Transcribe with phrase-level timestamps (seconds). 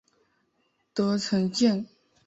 [0.95, 1.85] 德城线